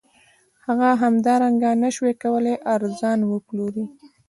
[0.65, 3.85] هغه همدارنګه نشوای کولی ارزان وپلوري